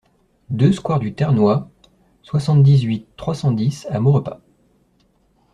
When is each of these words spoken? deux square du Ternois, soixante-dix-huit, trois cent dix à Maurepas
deux 0.49 0.71
square 0.71 0.97
du 0.97 1.13
Ternois, 1.13 1.69
soixante-dix-huit, 2.23 3.05
trois 3.17 3.35
cent 3.35 3.51
dix 3.51 3.85
à 3.91 3.99
Maurepas 3.99 4.41